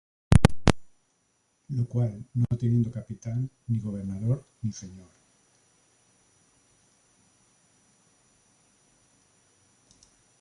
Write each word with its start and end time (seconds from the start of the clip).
La 1.67 1.85
cual 1.87 2.25
no 2.33 2.57
teniendo 2.57 2.89
capitán, 2.91 3.47
Ni 3.67 3.77
gobernador, 3.79 4.43
ni 4.63 4.71
señor, 4.71 5.07